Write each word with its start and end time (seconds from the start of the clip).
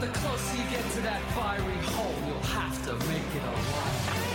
The 0.00 0.06
closer 0.06 0.56
you 0.56 0.62
get 0.70 0.88
to 0.92 1.00
that 1.00 1.20
fiery 1.34 1.82
hole, 1.86 2.14
you'll 2.24 2.38
have 2.38 2.84
to 2.86 2.92
make 3.08 3.34
it 3.34 3.42
alive. 3.42 4.28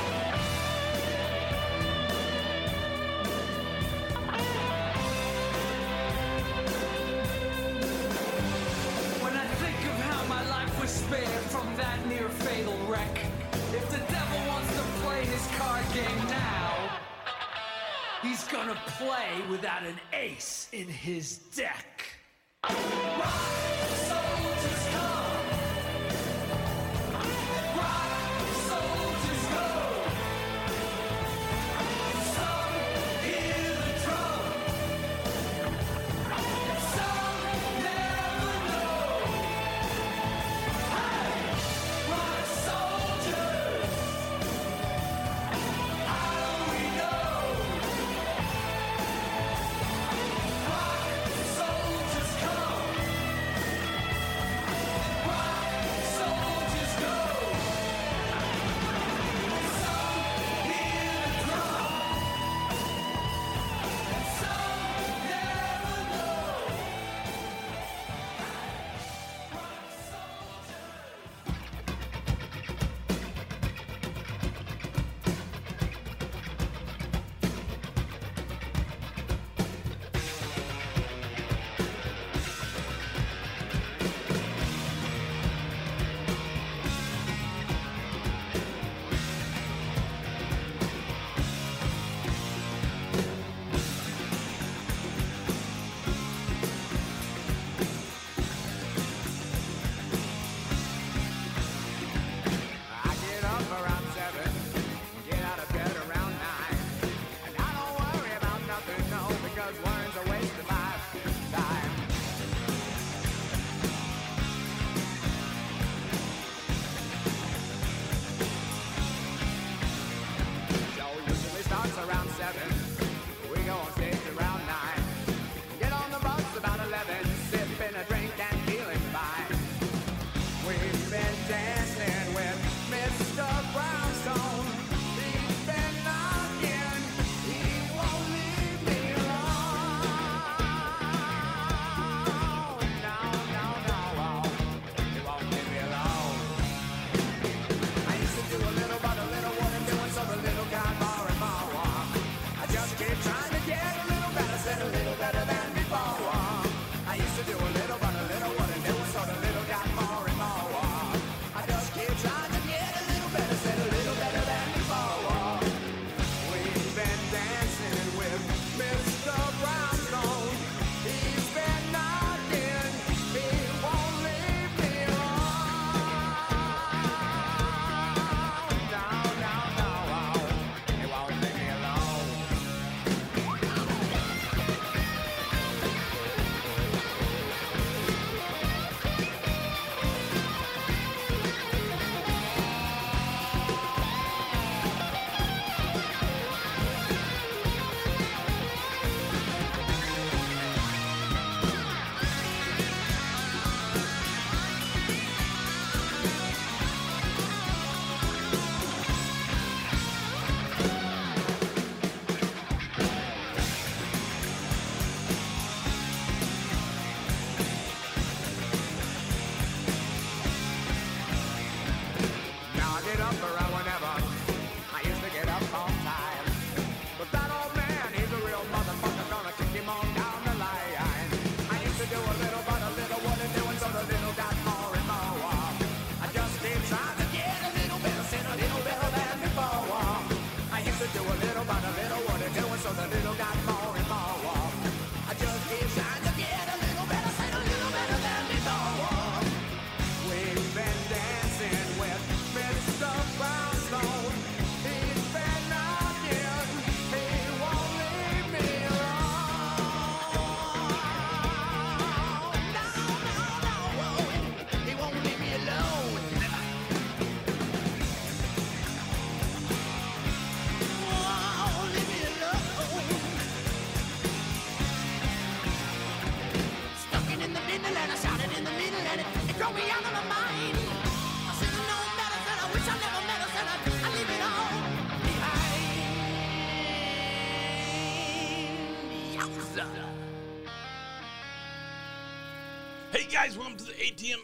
When 9.22 9.34
I 9.34 9.46
think 9.46 9.78
of 9.86 10.00
how 10.02 10.28
my 10.28 10.50
life 10.50 10.82
was 10.82 10.90
spared 10.90 11.28
from 11.50 11.74
that 11.78 12.06
near 12.08 12.28
fatal 12.28 12.78
wreck. 12.90 13.20
If 13.72 13.90
the 13.90 14.00
devil 14.12 14.40
wants 14.50 14.70
to 14.76 14.84
play 15.02 15.24
his 15.24 15.48
card 15.58 15.86
game 15.94 16.28
now, 16.28 17.00
he's 18.22 18.44
gonna 18.50 18.78
play 18.98 19.42
without 19.50 19.84
an 19.84 19.98
ace 20.12 20.68
in 20.74 20.90
his 20.90 21.38
deck. 21.56 22.04
Rise, 22.66 24.08
soldiers, 24.10 24.88
come! 24.92 25.33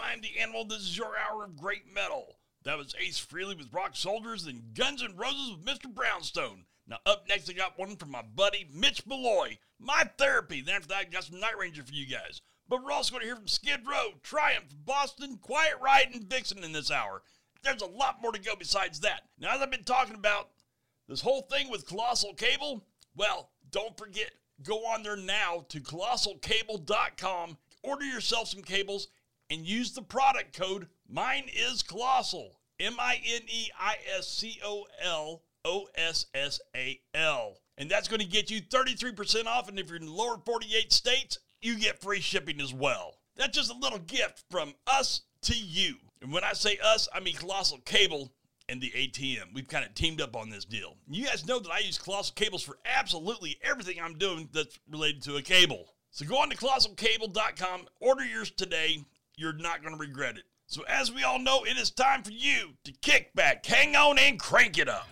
I'm 0.10 0.22
the 0.22 0.40
Animal. 0.40 0.66
This 0.66 0.80
is 0.80 0.98
your 0.98 1.14
hour 1.18 1.44
of 1.44 1.56
great 1.56 1.94
metal. 1.94 2.38
That 2.64 2.80
was 2.80 2.96
Ace 3.00 3.24
Frehley 3.24 3.56
with 3.56 3.72
Rock 3.72 3.96
Soldiers 3.96 4.48
and 4.48 4.74
Guns 4.74 5.04
N' 5.04 5.16
Roses 5.16 5.52
with 5.52 5.66
Mr. 5.66 5.94
Brownstone. 5.94 6.66
Now, 6.88 6.98
up 7.06 7.26
next, 7.30 7.48
I 7.48 7.54
got 7.54 7.78
one 7.78 7.96
from 7.96 8.10
my 8.10 8.24
buddy 8.24 8.68
Mitch 8.74 9.06
Malloy, 9.06 9.60
My 9.80 10.10
Therapy. 10.18 10.62
Then 10.62 10.76
after 10.76 10.88
that, 10.88 10.98
I 10.98 11.04
got 11.04 11.26
some 11.26 11.40
Night 11.40 11.60
Ranger 11.60 11.84
for 11.84 11.94
you 11.94 12.08
guys. 12.08 12.42
But 12.68 12.84
we're 12.84 12.92
also 12.92 13.12
going 13.12 13.22
to 13.22 13.28
hear 13.28 13.36
from 13.36 13.48
Skid 13.48 13.82
Row, 13.88 14.14
Triumph, 14.24 14.74
Boston, 14.84 15.38
Quiet 15.38 15.76
Riot, 15.80 16.10
and 16.14 16.24
Vixen 16.24 16.64
in 16.64 16.72
this 16.72 16.90
hour. 16.90 17.22
There's 17.62 17.84
a 17.84 17.86
lot 17.86 18.20
more 18.20 18.32
to 18.32 18.42
go 18.42 18.56
besides 18.58 19.02
that. 19.02 19.22
Now, 19.40 19.54
as 19.54 19.62
I've 19.62 19.70
been 19.70 19.84
talking 19.84 20.16
about 20.16 20.50
this 21.08 21.22
whole 21.22 21.44
thing 21.44 21.70
with 21.70 21.88
Colossal 21.88 22.34
Cable, 22.34 22.84
well, 23.16 23.52
don't 23.70 23.96
forget, 23.96 24.32
go 24.64 24.78
on 24.88 25.04
there 25.04 25.18
now 25.18 25.66
to 25.70 25.80
colossalcable.com, 25.80 27.58
order 27.84 28.06
yourself 28.06 28.48
some 28.48 28.64
cables, 28.64 29.08
and 29.50 29.66
use 29.66 29.94
the 29.94 30.02
product 30.02 30.58
code 30.58 30.88
Mine 31.12 31.46
is 31.52 31.82
Colossal. 31.82 32.60
M 32.80 32.96
I 33.00 33.16
N 33.26 33.42
E 33.48 33.70
I 33.78 33.96
S 34.18 34.30
C 34.30 34.60
O 34.64 34.86
L 35.04 35.42
O 35.66 35.88
S 35.96 36.28
S 36.34 36.62
A 36.76 37.00
L. 37.14 37.58
And 37.78 37.90
that's 37.90 38.08
going 38.08 38.22
to 38.22 38.28
get 38.28 38.52
you 38.52 38.62
33% 38.62 39.46
off. 39.46 39.68
And 39.68 39.80
if 39.80 39.88
you're 39.88 39.98
in 39.98 40.06
the 40.06 40.12
lower 40.12 40.38
48 40.46 40.94
states, 40.94 41.40
you 41.62 41.80
get 41.80 42.02
free 42.02 42.22
shipping 42.22 42.62
as 42.62 42.74
well. 42.74 43.16
That's 43.36 43.58
just 43.58 43.72
a 43.72 43.78
little 43.78 44.00
gift 44.00 44.44
from 44.52 44.74
us 44.86 45.22
to 45.44 45.56
you. 45.56 45.96
And 46.22 46.32
when 46.32 46.44
I 46.44 46.54
say 46.54 46.78
us, 46.84 47.08
I 47.14 47.20
mean 47.20 47.36
Colossal 47.36 47.80
Cable 47.86 48.32
and 48.68 48.80
the 48.80 48.92
ATM. 48.92 49.54
We've 49.54 49.68
kind 49.68 49.86
of 49.86 49.96
teamed 49.96 50.22
up 50.22 50.36
on 50.36 50.50
this 50.50 50.66
deal. 50.66 50.96
You 51.10 51.26
guys 51.26 51.48
know 51.48 51.60
that 51.60 51.72
I 51.72 51.80
use 51.80 51.98
Colossal 51.98 52.36
Cables 52.36 52.62
for 52.62 52.78
absolutely 52.86 53.58
everything 53.64 53.98
I'm 54.02 54.18
doing 54.18 54.50
that's 54.54 54.78
related 54.90 55.24
to 55.24 55.38
a 55.38 55.42
cable. 55.42 55.86
So 56.12 56.26
go 56.26 56.38
on 56.38 56.50
to 56.50 56.58
colossalcable.com, 56.58 57.88
order 58.00 58.26
yours 58.26 58.52
today. 58.52 59.06
You're 59.40 59.54
not 59.54 59.82
going 59.82 59.94
to 59.94 60.00
regret 60.00 60.38
it. 60.38 60.44
So, 60.68 60.84
as 60.90 61.14
we 61.14 61.24
all 61.24 61.40
know, 61.40 61.64
it 61.64 61.78
is 61.78 61.92
time 61.92 62.24
for 62.24 62.32
you 62.32 62.74
to 62.84 62.92
kick 63.02 63.34
back, 63.36 63.66
hang 63.66 63.96
on, 63.96 64.20
and 64.20 64.38
crank 64.38 64.78
it 64.78 64.90
up. 64.90 65.08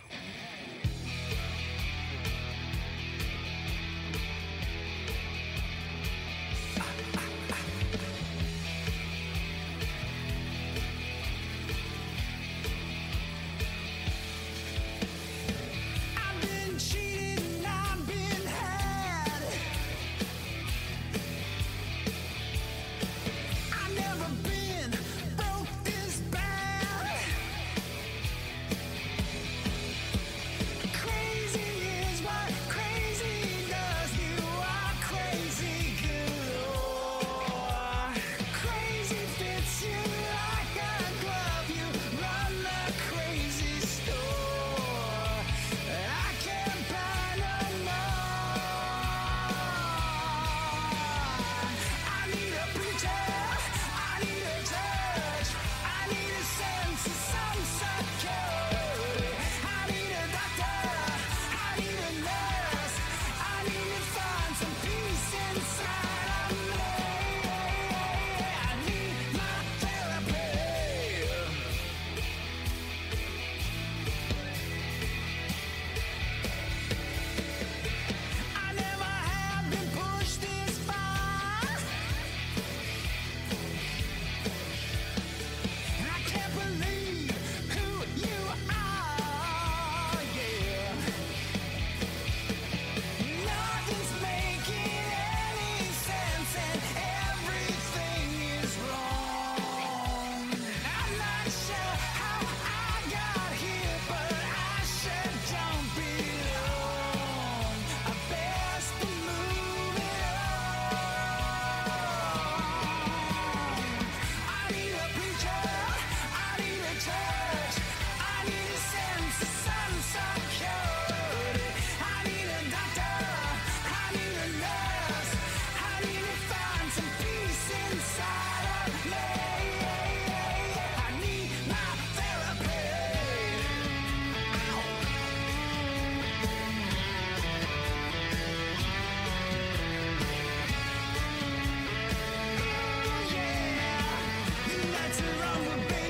Preacher. 145.38 146.06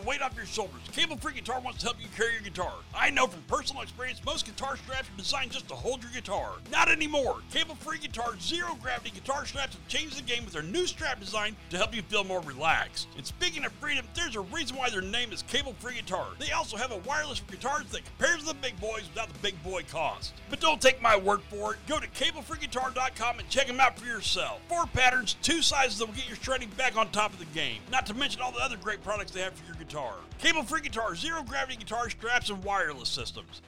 Weight 0.00 0.22
off 0.22 0.36
your 0.36 0.46
shoulders. 0.46 0.80
Cable 0.92 1.16
Free 1.16 1.34
Guitar 1.34 1.60
wants 1.60 1.80
to 1.80 1.86
help 1.86 2.00
you 2.00 2.08
carry 2.16 2.32
your 2.32 2.42
guitar. 2.42 2.72
I 2.94 3.10
know 3.10 3.26
from 3.26 3.42
personal 3.48 3.82
experience, 3.82 4.20
most 4.24 4.46
guitar 4.46 4.76
straps 4.76 5.08
are 5.08 5.16
designed 5.16 5.52
just 5.52 5.68
to 5.68 5.74
hold 5.74 6.02
your 6.02 6.12
guitar. 6.12 6.52
Not 6.70 6.88
anymore. 6.88 7.38
Cable 7.50 7.74
Free 7.76 7.98
Guitar's 7.98 8.42
zero 8.42 8.76
gravity 8.80 9.10
guitar 9.10 9.46
straps 9.46 9.74
have 9.74 9.88
changed 9.88 10.18
the 10.18 10.22
game 10.22 10.44
with 10.44 10.54
their 10.54 10.62
new 10.62 10.86
strap 10.86 11.20
design 11.20 11.56
to 11.70 11.76
help 11.76 11.94
you 11.94 12.02
feel 12.02 12.24
more 12.24 12.40
relaxed. 12.40 13.08
And 13.16 13.26
speaking 13.26 13.64
of 13.64 13.72
freedom, 13.72 14.06
there's 14.14 14.36
a 14.36 14.40
reason 14.40 14.76
why 14.76 14.90
their 14.90 15.02
name 15.02 15.32
is 15.32 15.42
Cable 15.42 15.74
Free 15.78 15.94
Guitar. 15.94 16.26
They 16.38 16.52
also 16.52 16.76
have 16.76 16.92
a 16.92 16.98
wireless 16.98 17.38
for 17.38 17.50
guitars 17.52 17.86
that 17.90 18.04
compares 18.04 18.40
to 18.40 18.46
the 18.46 18.54
big 18.54 18.78
boys 18.80 19.02
without 19.08 19.32
the 19.32 19.38
big 19.40 19.62
boy 19.62 19.82
cost. 19.90 20.34
But 20.50 20.60
don't 20.60 20.80
take 20.80 21.02
my 21.02 21.16
word 21.16 21.40
for 21.50 21.74
it. 21.74 21.78
Go 21.86 22.00
to 22.00 22.08
cablefreeguitar.com 22.08 23.38
and 23.38 23.48
check 23.48 23.66
them 23.66 23.80
out 23.80 23.98
for 23.98 24.06
yourself. 24.06 24.60
Four 24.68 24.86
patterns, 24.86 25.36
two 25.42 25.62
sizes 25.62 25.98
that 25.98 26.06
will 26.06 26.14
get 26.14 26.28
your 26.28 26.36
shredding 26.36 26.70
back 26.76 26.96
on 26.96 27.10
top 27.10 27.32
of 27.32 27.38
the 27.38 27.44
game. 27.46 27.80
Not 27.90 28.06
to 28.06 28.14
mention 28.14 28.40
all 28.40 28.52
the 28.52 28.58
other 28.58 28.76
great 28.76 29.02
products 29.02 29.30
they 29.30 29.40
have 29.40 29.54
for 29.54 29.66
your 29.66 29.76
guitar. 29.76 30.14
Cable 30.38 30.62
free 30.62 30.80
guitar, 30.80 31.14
zero 31.14 31.42
gravity 31.42 31.76
guitar 31.76 32.10
straps, 32.10 32.50
and 32.50 32.62
wireless 32.64 33.08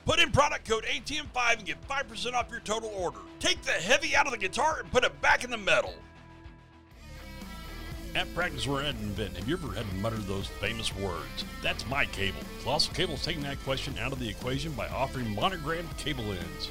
Put 0.04 0.18
in 0.20 0.30
product 0.30 0.68
code 0.68 0.84
ATM5 0.84 1.58
and 1.58 1.64
get 1.64 1.88
5% 1.88 2.32
off 2.34 2.50
your 2.50 2.60
total 2.60 2.90
order. 2.96 3.18
Take 3.40 3.62
the 3.62 3.72
heavy 3.72 4.14
out 4.14 4.26
of 4.26 4.32
the 4.32 4.38
guitar 4.38 4.78
and 4.80 4.90
put 4.90 5.04
it 5.04 5.20
back 5.20 5.44
in 5.44 5.50
the 5.50 5.56
metal. 5.56 5.94
At 8.14 8.32
Practice 8.34 8.66
We're 8.66 8.82
at 8.82 8.94
Invent, 8.94 9.36
have 9.36 9.46
you 9.46 9.56
ever 9.56 9.74
had 9.74 9.86
to 9.86 9.94
mutter 9.96 10.16
those 10.16 10.46
famous 10.46 10.94
words? 10.96 11.44
That's 11.62 11.86
my 11.86 12.06
cable. 12.06 12.38
Colossal 12.62 12.94
Cable's 12.94 13.22
taking 13.22 13.42
that 13.42 13.62
question 13.62 13.94
out 13.98 14.10
of 14.10 14.18
the 14.18 14.28
equation 14.28 14.72
by 14.72 14.88
offering 14.88 15.34
monogrammed 15.34 15.94
cable 15.98 16.24
ends. 16.24 16.70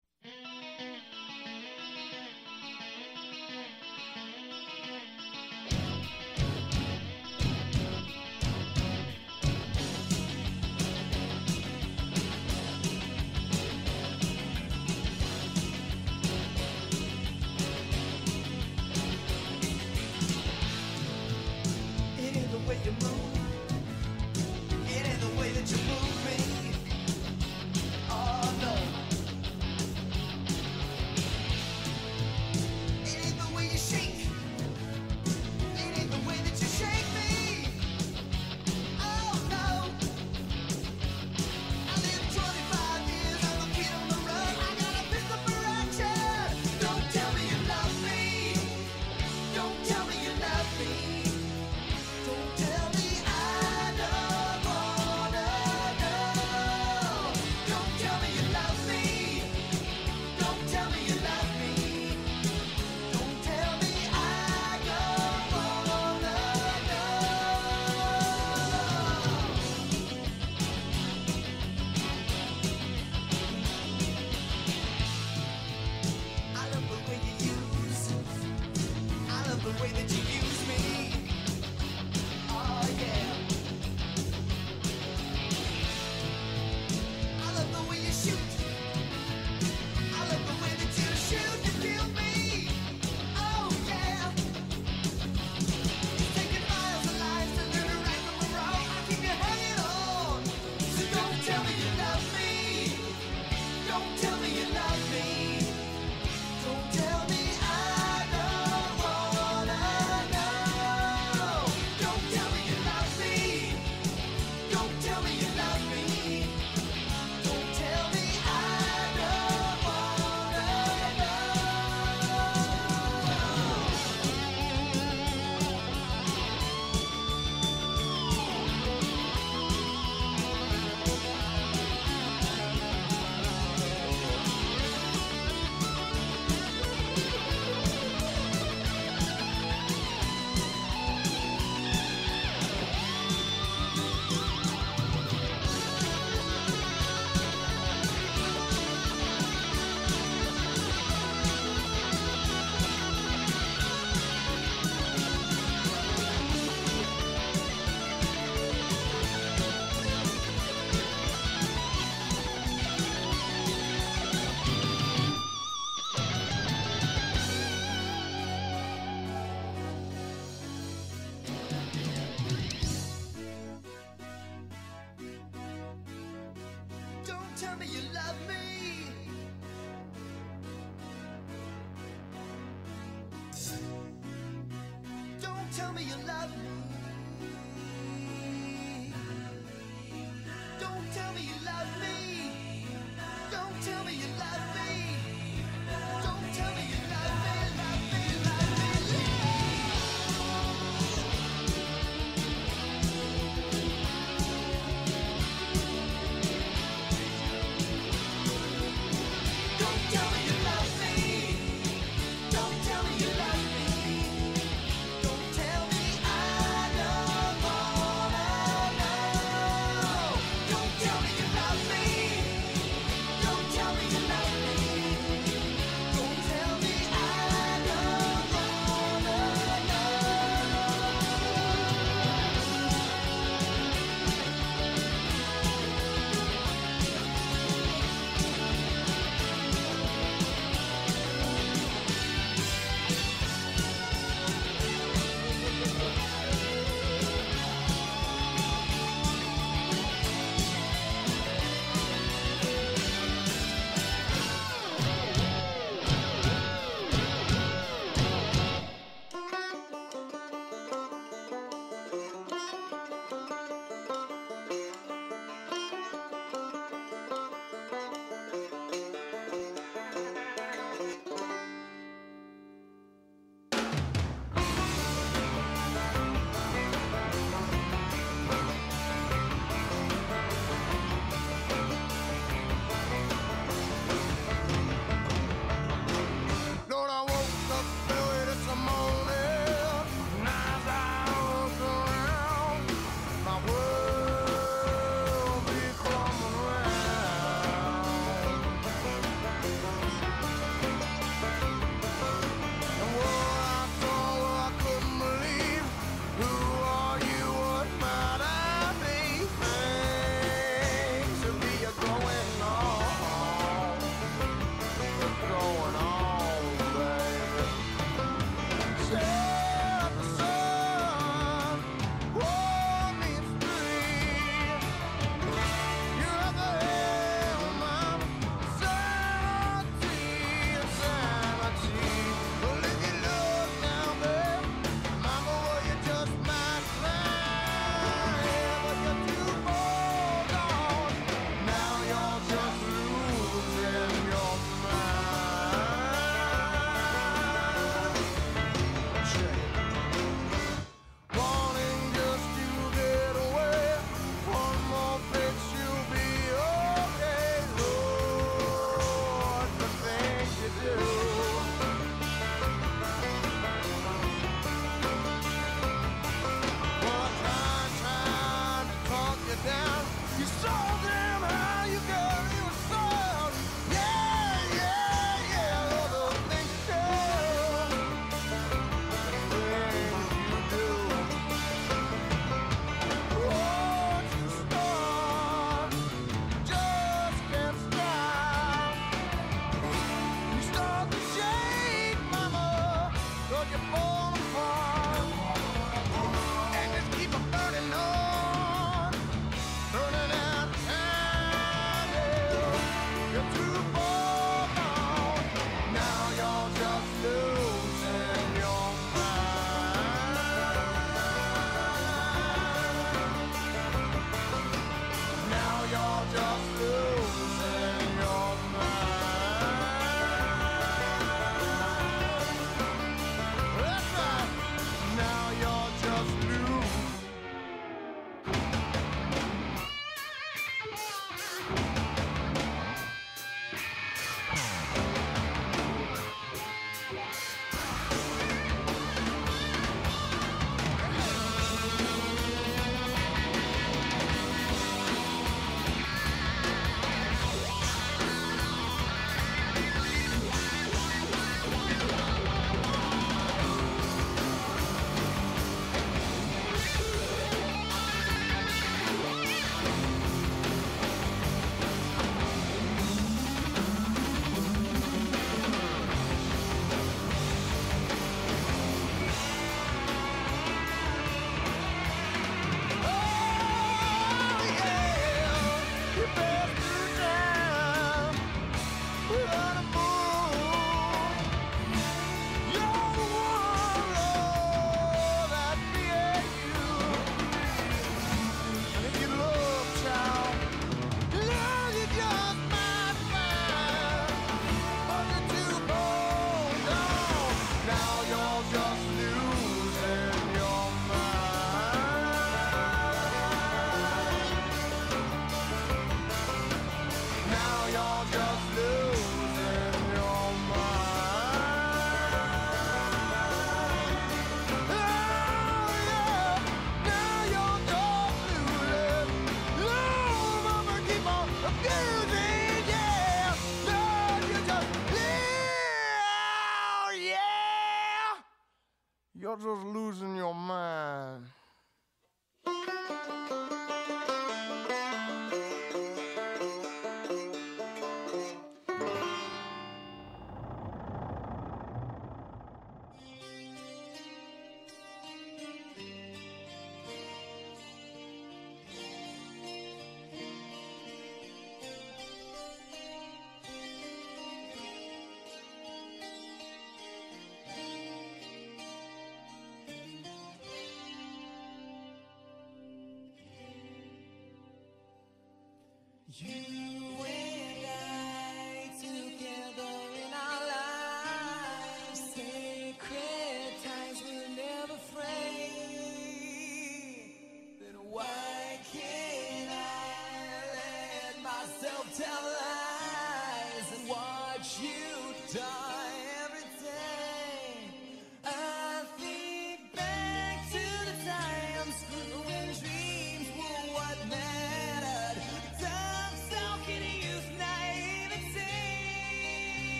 You 566.43 566.80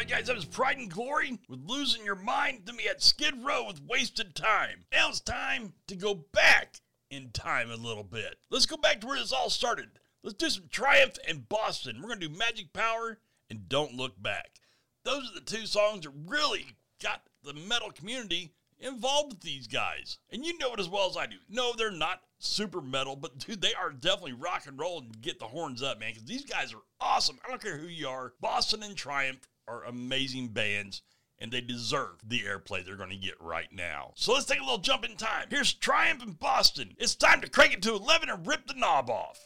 right, 0.00 0.08
guys, 0.08 0.28
that 0.28 0.36
was 0.36 0.46
Pride 0.46 0.78
and 0.78 0.90
Glory 0.90 1.38
with 1.46 1.60
Losing 1.66 2.06
Your 2.06 2.14
Mind. 2.14 2.62
Then 2.64 2.78
we 2.78 2.84
had 2.84 3.02
Skid 3.02 3.34
Row 3.44 3.66
with 3.66 3.82
Wasted 3.86 4.34
Time. 4.34 4.86
Now 4.90 5.10
it's 5.10 5.20
time 5.20 5.74
to 5.88 5.94
go 5.94 6.14
back 6.14 6.76
in 7.10 7.28
time 7.32 7.70
a 7.70 7.76
little 7.76 8.02
bit. 8.02 8.36
Let's 8.48 8.64
go 8.64 8.78
back 8.78 9.02
to 9.02 9.06
where 9.06 9.18
this 9.18 9.30
all 9.30 9.50
started. 9.50 9.90
Let's 10.24 10.38
do 10.38 10.48
some 10.48 10.68
Triumph 10.70 11.18
and 11.28 11.46
Boston. 11.50 11.96
We're 12.00 12.08
going 12.08 12.20
to 12.20 12.28
do 12.28 12.34
Magic 12.34 12.72
Power 12.72 13.18
and 13.50 13.68
Don't 13.68 13.92
Look 13.92 14.14
Back. 14.22 14.60
Those 15.04 15.30
are 15.30 15.34
the 15.34 15.42
two 15.42 15.66
songs 15.66 16.04
that 16.04 16.12
really 16.26 16.64
got 17.02 17.20
the 17.44 17.52
metal 17.52 17.90
community 17.90 18.54
involved 18.78 19.32
with 19.32 19.42
these 19.42 19.66
guys. 19.66 20.16
And 20.32 20.46
you 20.46 20.56
know 20.56 20.72
it 20.72 20.80
as 20.80 20.88
well 20.88 21.10
as 21.10 21.16
I 21.18 21.26
do. 21.26 21.36
No, 21.50 21.74
they're 21.76 21.90
not 21.90 22.22
super 22.38 22.80
metal, 22.80 23.16
but 23.16 23.36
dude, 23.36 23.60
they 23.60 23.74
are 23.74 23.90
definitely 23.90 24.32
rock 24.32 24.62
and 24.66 24.80
roll 24.80 25.00
and 25.00 25.20
get 25.20 25.38
the 25.38 25.44
horns 25.44 25.82
up, 25.82 26.00
man, 26.00 26.12
because 26.12 26.24
these 26.24 26.46
guys 26.46 26.72
are 26.72 26.80
awesome. 27.02 27.38
I 27.44 27.50
don't 27.50 27.60
care 27.60 27.76
who 27.76 27.88
you 27.88 28.08
are. 28.08 28.32
Boston 28.40 28.82
and 28.82 28.96
Triumph 28.96 29.46
are 29.70 29.84
amazing 29.84 30.48
bands. 30.48 31.02
And 31.42 31.50
they 31.50 31.62
deserve 31.62 32.16
the 32.22 32.40
airplay 32.40 32.84
they're 32.84 32.96
going 32.96 33.08
to 33.08 33.16
get 33.16 33.40
right 33.40 33.72
now. 33.72 34.12
So 34.14 34.34
let's 34.34 34.44
take 34.44 34.60
a 34.60 34.62
little 34.62 34.76
jump 34.76 35.06
in 35.06 35.16
time. 35.16 35.46
Here's 35.48 35.72
Triumph 35.72 36.22
in 36.22 36.32
Boston. 36.32 36.94
It's 36.98 37.14
time 37.14 37.40
to 37.40 37.48
crank 37.48 37.72
it 37.72 37.82
to 37.84 37.94
11 37.94 38.28
and 38.28 38.46
rip 38.46 38.66
the 38.66 38.74
knob 38.74 39.08
off. 39.08 39.42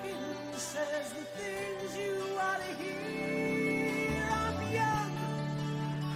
Talking, 0.00 0.16
says 0.54 1.12
the 1.12 1.24
things 1.40 1.96
you 1.96 2.38
ought 2.38 2.58
to 2.58 2.82
hear. 2.82 4.28
I'm 4.30 4.72
young. 4.72 5.12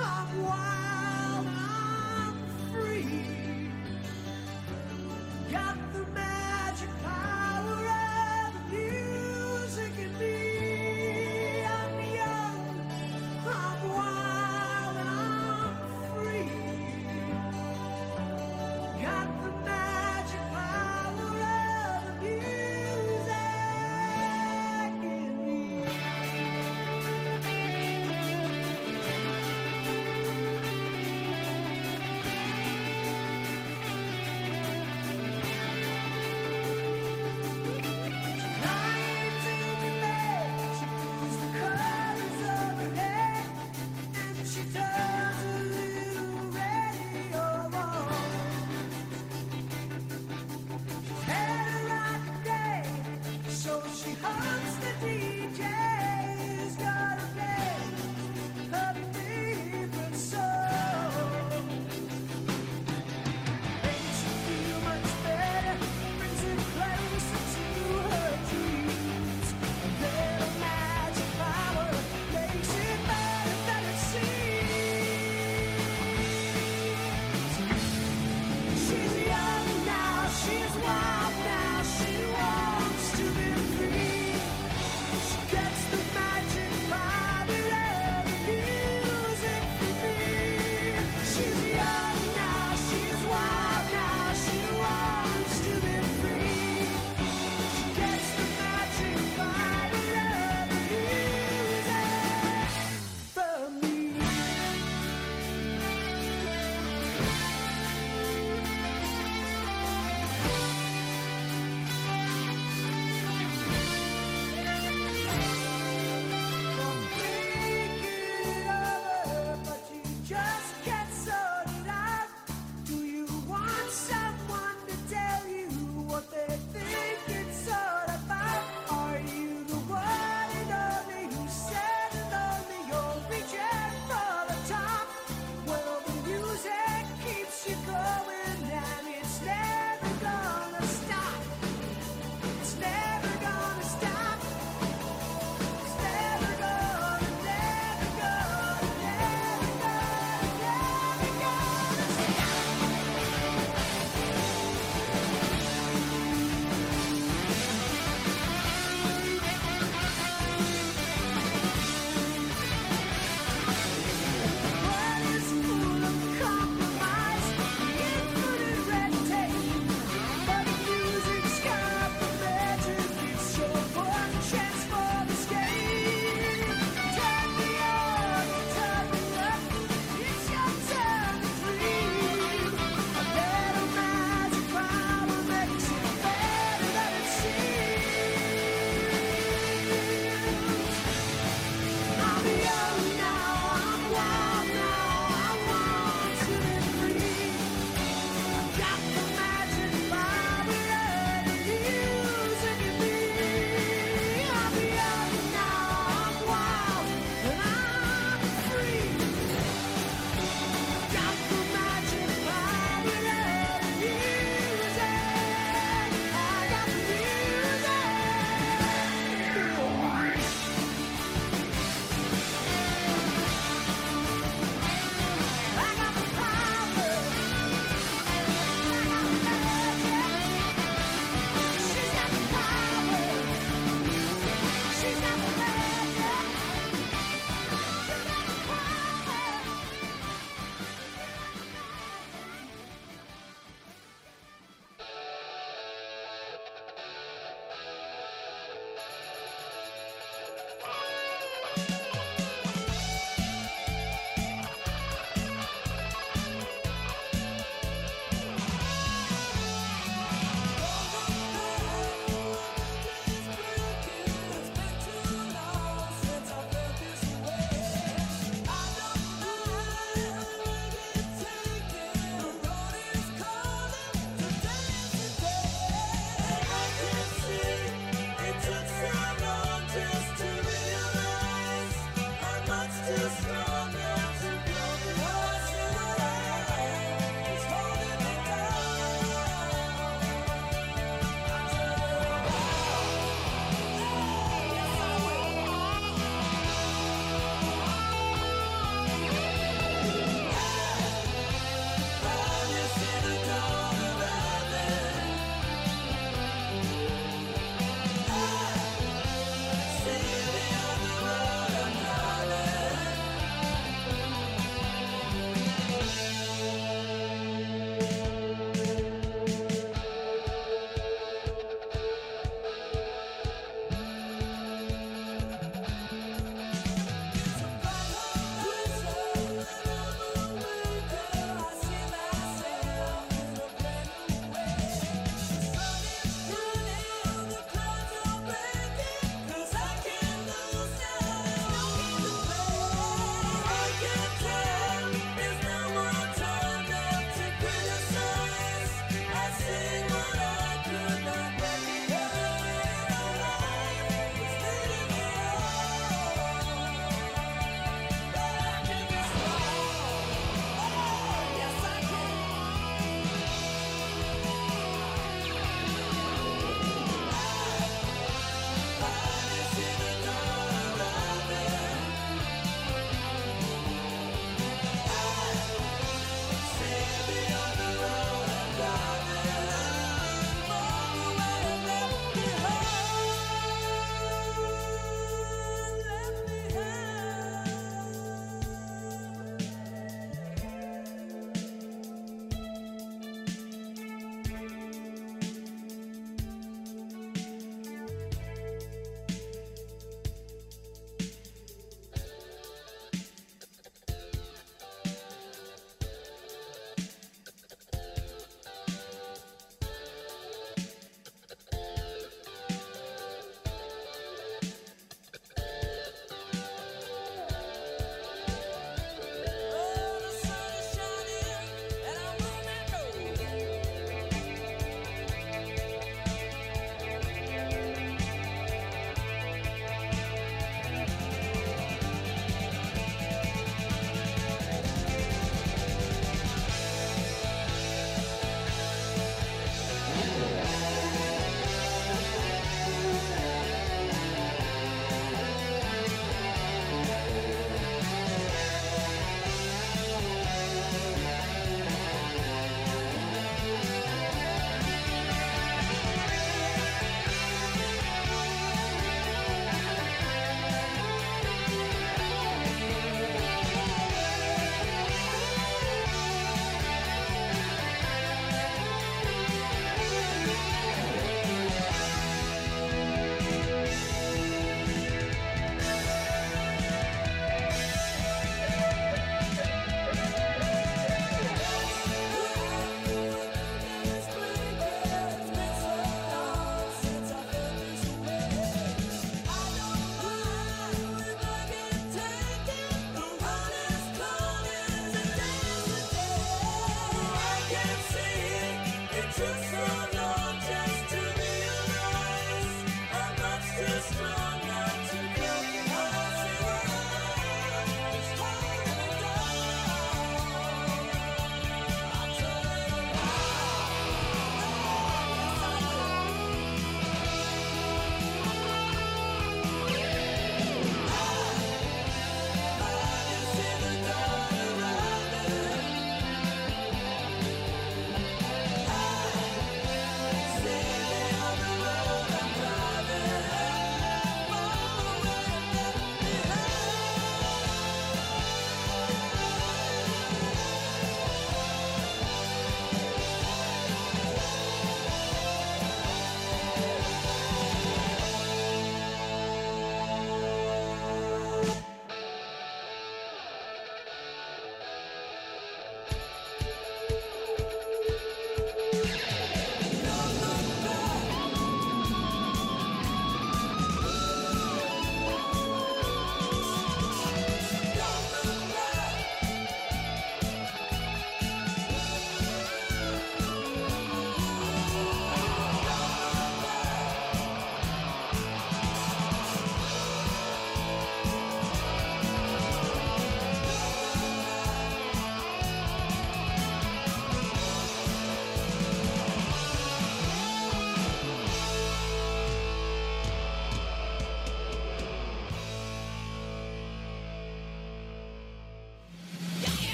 I'm 0.00 0.42
wild, 0.42 0.71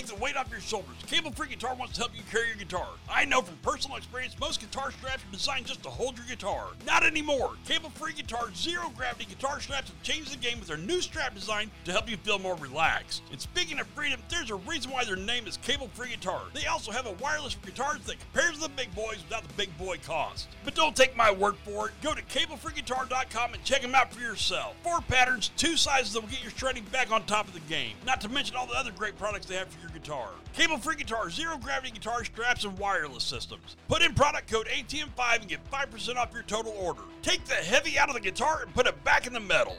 Take 0.00 0.06
the 0.06 0.14
weight 0.14 0.34
off 0.34 0.50
your 0.50 0.60
shoulders. 0.60 0.96
Cable 1.08 1.30
Free 1.32 1.48
Guitar 1.48 1.74
wants 1.74 1.92
to 1.96 2.00
help 2.00 2.16
you 2.16 2.22
carry 2.30 2.46
your 2.46 2.56
guitar. 2.56 2.88
I 3.10 3.26
know 3.26 3.42
from 3.42 3.56
personal 3.56 3.98
experience, 3.98 4.34
most 4.40 4.58
guitar 4.58 4.92
straps 4.92 5.22
are 5.22 5.30
designed 5.32 5.66
just 5.66 5.82
to 5.82 5.90
hold 5.90 6.16
your 6.16 6.26
guitar. 6.26 6.68
Not 6.86 7.04
anymore. 7.04 7.50
Cable 7.66 7.90
Free 7.90 8.14
Guitar's 8.14 8.56
zero 8.56 8.90
gravity 8.96 9.26
guitar 9.26 9.60
straps 9.60 9.90
have 9.90 10.02
changed 10.02 10.32
the 10.32 10.38
game 10.38 10.58
with 10.58 10.68
their 10.68 10.78
new 10.78 11.02
strap 11.02 11.34
design 11.34 11.70
to 11.84 11.92
help 11.92 12.08
you 12.08 12.16
feel 12.16 12.38
more 12.38 12.56
relaxed. 12.56 13.20
And 13.30 13.38
speaking 13.38 13.78
of 13.78 13.86
freedom, 13.88 14.22
there's 14.30 14.48
a 14.48 14.54
reason 14.54 14.90
why 14.90 15.04
their 15.04 15.16
name 15.16 15.46
is 15.46 15.58
Cable 15.58 15.88
Free 15.92 16.08
Guitar. 16.08 16.44
They 16.54 16.64
also 16.64 16.92
have 16.92 17.06
a 17.06 17.12
wireless 17.12 17.52
for 17.52 17.66
guitars 17.66 18.00
that 18.06 18.20
compares 18.20 18.54
to 18.54 18.62
the 18.62 18.68
big 18.70 18.94
boys 18.94 19.18
without 19.28 19.46
the 19.46 19.52
big 19.52 19.76
boy 19.76 19.98
cost. 19.98 20.48
But 20.64 20.74
don't 20.74 20.96
take 20.96 21.14
my 21.14 21.30
word 21.30 21.56
for 21.62 21.88
it. 21.88 21.94
Go 22.02 22.14
to 22.14 22.22
cablefreeguitar.com 22.22 23.52
and 23.52 23.64
check 23.64 23.82
them 23.82 23.94
out 23.94 24.14
for 24.14 24.20
yourself. 24.22 24.76
Four 24.82 25.02
patterns, 25.02 25.50
two 25.58 25.76
sizes 25.76 26.14
that 26.14 26.22
will 26.22 26.28
get 26.30 26.42
your 26.42 26.52
shredding 26.52 26.84
back 26.84 27.12
on 27.12 27.26
top 27.26 27.48
of 27.48 27.52
the 27.52 27.60
game. 27.60 27.96
Not 28.06 28.22
to 28.22 28.30
mention 28.30 28.56
all 28.56 28.66
the 28.66 28.78
other 28.78 28.92
great 28.92 29.18
products 29.18 29.44
they 29.44 29.56
have 29.56 29.68
for 29.68 29.80
your 29.80 29.89
guitar. 29.92 30.30
Cable 30.52 30.78
free 30.78 30.96
guitar, 30.96 31.30
zero 31.30 31.58
gravity 31.58 31.90
guitar 31.90 32.24
straps, 32.24 32.64
and 32.64 32.78
wireless 32.78 33.24
systems. 33.24 33.76
Put 33.88 34.02
in 34.02 34.14
product 34.14 34.50
code 34.50 34.66
ATM5 34.66 35.40
and 35.40 35.48
get 35.48 35.70
5% 35.70 36.16
off 36.16 36.32
your 36.32 36.42
total 36.42 36.72
order. 36.78 37.02
Take 37.22 37.44
the 37.44 37.54
heavy 37.54 37.98
out 37.98 38.08
of 38.08 38.14
the 38.14 38.20
guitar 38.20 38.62
and 38.64 38.74
put 38.74 38.86
it 38.86 39.02
back 39.04 39.26
in 39.26 39.32
the 39.32 39.40
metal. 39.40 39.76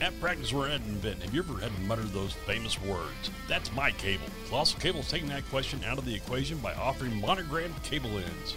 At 0.00 0.18
Practice 0.20 0.52
Ed 0.52 0.80
and 0.86 0.96
Vin, 0.98 1.20
have 1.20 1.32
you 1.32 1.40
ever 1.40 1.58
had 1.60 1.74
to 1.74 1.80
mutter 1.82 2.02
those 2.02 2.32
famous 2.32 2.80
words? 2.82 3.30
That's 3.48 3.72
my 3.72 3.90
cable. 3.92 4.26
Colossal 4.48 4.80
Cable's 4.80 5.08
taking 5.08 5.28
that 5.28 5.48
question 5.50 5.80
out 5.84 5.98
of 5.98 6.04
the 6.04 6.14
equation 6.14 6.58
by 6.58 6.74
offering 6.74 7.20
monogrammed 7.20 7.80
cable 7.84 8.10
ends. 8.10 8.56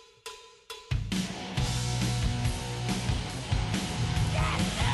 Got 4.41 4.90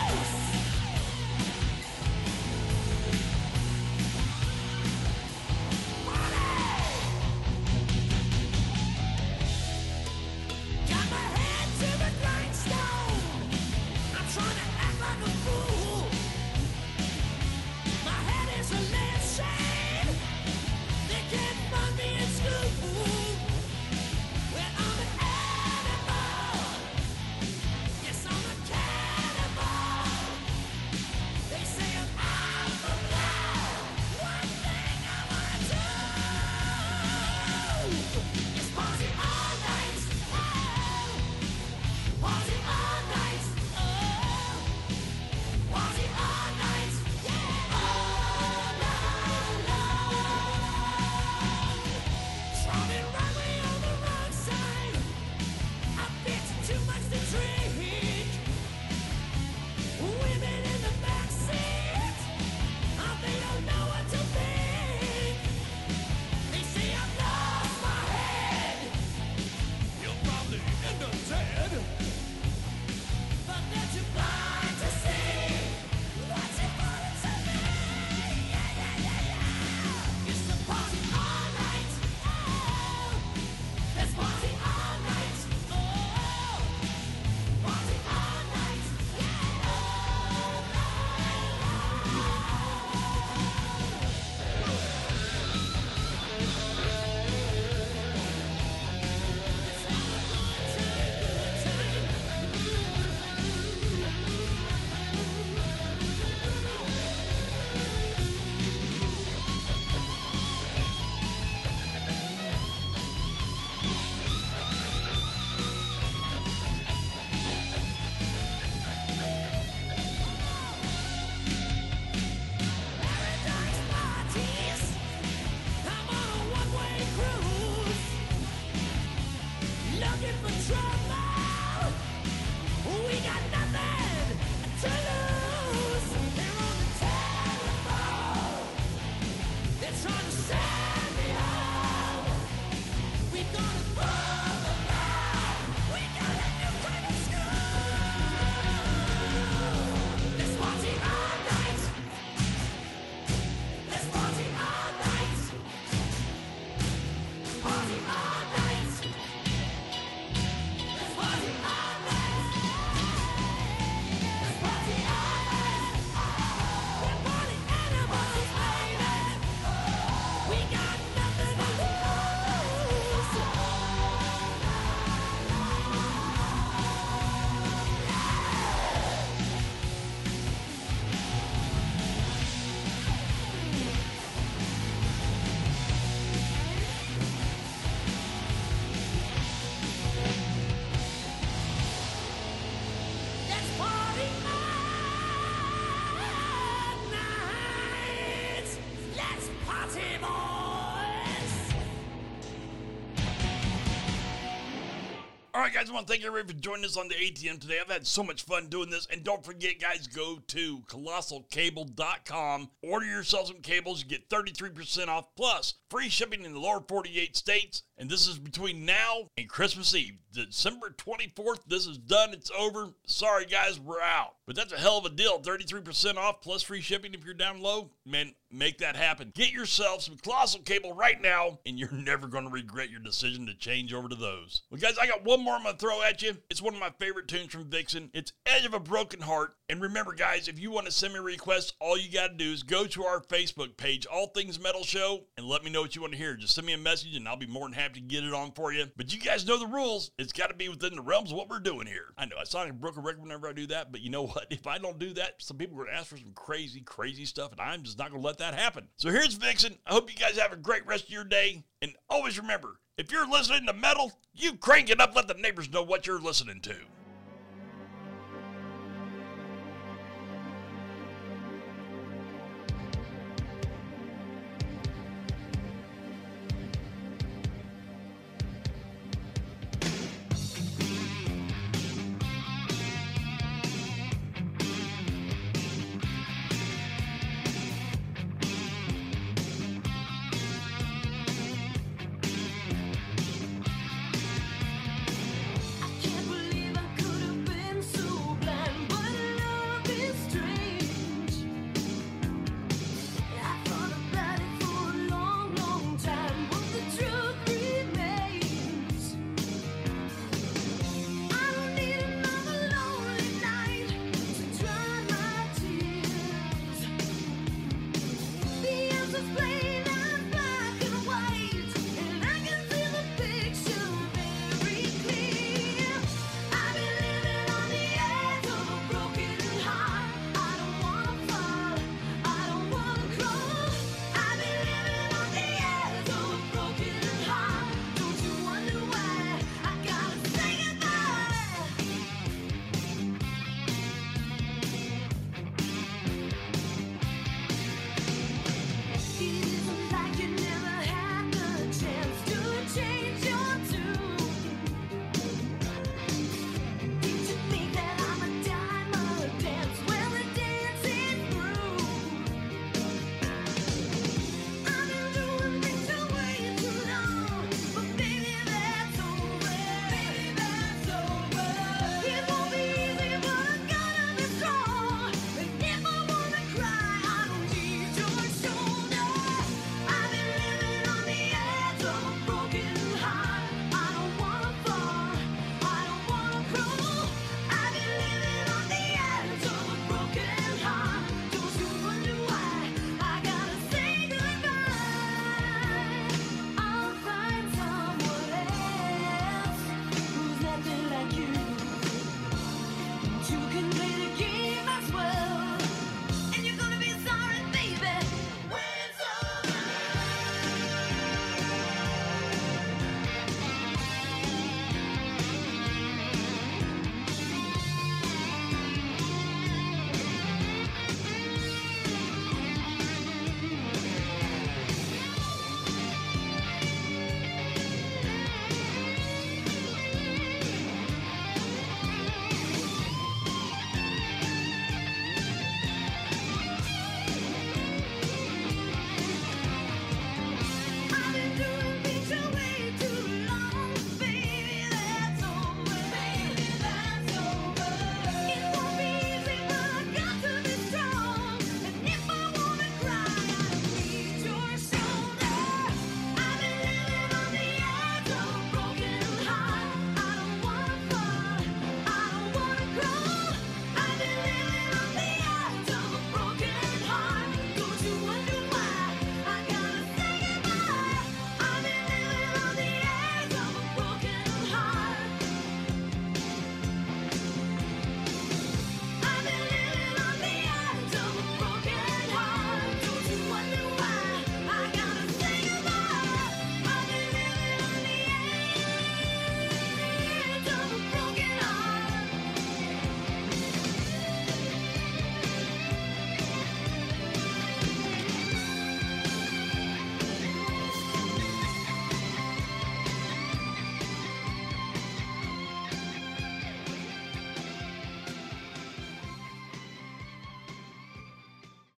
All 205.57 205.63
right, 205.63 205.73
guys, 205.73 205.89
I 205.89 205.93
want 205.93 206.05
to 206.05 206.13
thank 206.13 206.23
everybody 206.23 206.53
for 206.53 206.61
joining 206.61 206.85
us 206.85 206.97
on 206.97 207.07
the 207.07 207.15
ATM 207.15 207.59
today. 207.59 207.79
I've 207.81 207.91
had 207.91 208.05
so 208.05 208.21
much 208.21 208.43
fun 208.43 208.67
doing 208.67 208.91
this. 208.91 209.07
And 209.11 209.23
don't 209.23 209.43
forget, 209.43 209.79
guys, 209.81 210.05
go 210.05 210.37
to 210.49 210.81
colossalcable.com. 210.81 212.69
Order 212.83 213.05
yourself 213.07 213.47
some 213.47 213.61
cables. 213.61 214.03
You 214.03 214.07
get 214.07 214.29
33% 214.29 215.07
off 215.07 215.33
plus 215.35 215.73
free 215.89 216.09
shipping 216.09 216.45
in 216.45 216.53
the 216.53 216.59
lower 216.59 216.83
48 216.87 217.35
states. 217.35 217.81
And 217.97 218.07
this 218.07 218.27
is 218.27 218.37
between 218.37 218.85
now 218.85 219.29
and 219.35 219.49
Christmas 219.49 219.95
Eve. 219.95 220.19
December 220.31 220.93
24th, 220.95 221.61
this 221.65 221.87
is 221.87 221.97
done. 221.97 222.33
It's 222.33 222.51
over. 222.55 222.89
Sorry, 223.07 223.47
guys, 223.47 223.79
we're 223.79 223.99
out. 223.99 224.35
But 224.47 224.55
that's 224.55 224.71
a 224.71 224.77
hell 224.77 224.97
of 224.97 225.05
a 225.05 225.09
deal. 225.09 225.41
33% 225.41 226.15
off 226.15 226.39
plus 226.39 226.63
free 226.63 226.79
shipping 226.79 227.13
if 227.13 227.25
you're 227.25 227.33
down 227.33 227.61
low. 227.61 227.91
Man, 228.05 228.33
make 228.49 228.77
that 228.77 228.95
happen. 228.95 229.33
Get 229.35 229.51
yourself 229.51 230.03
some 230.03 230.15
Colossal 230.15 230.61
Cable 230.61 230.93
right 230.93 231.21
now, 231.21 231.59
and 231.65 231.77
you're 231.77 231.91
never 231.91 232.27
going 232.27 232.45
to 232.45 232.49
regret 232.49 232.89
your 232.89 233.01
decision 233.01 233.45
to 233.47 233.53
change 233.53 233.93
over 233.93 234.07
to 234.07 234.15
those. 234.15 234.61
Well, 234.71 234.79
guys, 234.79 234.97
I 234.97 235.05
got 235.05 235.25
one 235.25 235.43
more 235.43 235.55
I'm 235.55 235.63
going 235.63 235.75
to 235.75 235.79
throw 235.79 236.01
at 236.01 236.21
you. 236.21 236.37
It's 236.49 236.61
one 236.61 236.73
of 236.73 236.79
my 236.79 236.91
favorite 236.97 237.27
tunes 237.27 237.51
from 237.51 237.65
Vixen. 237.65 238.09
It's 238.13 238.31
Edge 238.45 238.65
of 238.65 238.73
a 238.73 238.79
Broken 238.79 239.19
Heart. 239.19 239.55
And 239.67 239.81
remember, 239.81 240.13
guys, 240.13 240.47
if 240.47 240.57
you 240.57 240.71
want 240.71 240.85
to 240.85 240.93
send 240.93 241.11
me 241.11 241.19
a 241.19 241.23
request, 241.23 241.75
all 241.81 241.97
you 241.97 242.09
got 242.09 242.27
to 242.27 242.33
do 242.35 242.53
is 242.53 242.63
go 242.63 242.85
to 242.87 243.03
our 243.03 243.19
Facebook 243.19 243.75
page, 243.75 244.05
All 244.05 244.27
Things 244.27 244.61
Metal 244.61 244.83
Show, 244.85 245.25
and 245.37 245.45
let 245.45 245.65
me 245.65 245.71
know 245.71 245.81
what 245.81 245.93
you 245.93 246.01
want 246.01 246.13
to 246.13 246.17
hear. 246.17 246.37
Just 246.37 246.55
send 246.55 246.65
me 246.65 246.71
a 246.71 246.77
message, 246.77 247.17
and 247.17 247.27
I'll 247.27 247.35
be 247.35 247.47
more 247.47 247.67
than 247.67 247.73
happy 247.73 247.99
to 247.99 248.07
get 248.07 248.23
it 248.23 248.33
on 248.33 248.53
for 248.53 248.71
you. 248.71 248.85
But 248.95 249.13
you 249.13 249.19
guys 249.19 249.45
know 249.45 249.59
the 249.59 249.67
rules. 249.67 250.11
It's 250.17 250.31
got 250.31 250.47
to 250.47 250.53
be 250.53 250.69
within 250.69 250.95
the 250.95 251.01
realms 251.01 251.31
of 251.31 251.37
what 251.37 251.49
we're 251.49 251.59
doing 251.59 251.85
here. 251.85 252.13
I 252.17 252.25
know 252.25 252.37
I 252.39 252.45
sound 252.45 252.69
like 252.69 252.73
a 252.77 252.79
broken 252.79 253.03
record 253.03 253.21
whenever 253.21 253.49
I 253.49 253.51
do 253.51 253.67
that, 253.67 253.91
but 253.91 253.99
you 253.99 254.09
know 254.09 254.23
what? 254.23 254.36
If 254.49 254.67
I 254.67 254.77
don't 254.77 254.99
do 254.99 255.13
that, 255.13 255.35
some 255.39 255.57
people 255.57 255.75
are 255.75 255.83
going 255.83 255.95
to 255.95 255.99
ask 255.99 256.09
for 256.09 256.17
some 256.17 256.33
crazy, 256.33 256.81
crazy 256.81 257.25
stuff, 257.25 257.51
and 257.51 257.61
I'm 257.61 257.83
just 257.83 257.97
not 257.97 258.11
going 258.11 258.21
to 258.21 258.27
let 258.27 258.38
that 258.39 258.53
happen. 258.53 258.88
So 258.95 259.09
here's 259.09 259.35
Vixen. 259.35 259.77
I 259.85 259.93
hope 259.93 260.11
you 260.11 260.17
guys 260.17 260.38
have 260.38 260.53
a 260.53 260.57
great 260.57 260.85
rest 260.85 261.05
of 261.05 261.09
your 261.11 261.23
day. 261.23 261.63
And 261.81 261.93
always 262.09 262.39
remember, 262.39 262.79
if 262.97 263.11
you're 263.11 263.29
listening 263.29 263.65
to 263.67 263.73
metal, 263.73 264.11
you 264.33 264.55
crank 264.55 264.89
it 264.89 264.99
up, 264.99 265.15
let 265.15 265.27
the 265.27 265.33
neighbors 265.35 265.71
know 265.71 265.83
what 265.83 266.07
you're 266.07 266.21
listening 266.21 266.61
to. 266.61 266.75